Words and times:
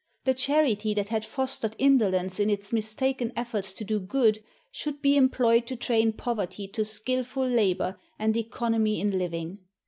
The 0.25 0.33
charity 0.33 0.95
that 0.95 1.09
had 1.09 1.23
fostered 1.23 1.75
indolence 1.77 2.39
in 2.39 2.49
its 2.49 2.73
mistaken 2.73 3.31
efforts 3.35 3.71
to 3.73 3.83
do 3.83 3.99
good, 3.99 4.43
should 4.71 4.99
be 4.99 5.15
employed 5.15 5.67
to 5.67 5.75
train 5.75 6.11
poverty 6.11 6.67
to 6.69 6.83
skillful 6.83 7.47
labor 7.47 7.99
and 8.17 8.35
economy 8.35 8.99
in 8.99 9.19
living. 9.19 9.59